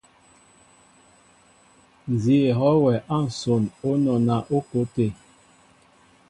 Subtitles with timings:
[2.13, 5.05] Nzi éhoo wɛ a nson o nɔna o ko té.